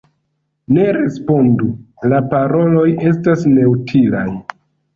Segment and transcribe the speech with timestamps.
[0.77, 1.67] Ne respondu:
[2.15, 4.27] la paroloj estas neutilaj.